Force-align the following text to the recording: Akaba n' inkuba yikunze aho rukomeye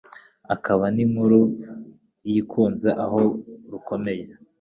Akaba 0.55 0.85
n' 0.95 1.01
inkuba 1.05 1.39
yikunze 2.31 2.89
aho 3.03 3.19
rukomeye 3.71 4.23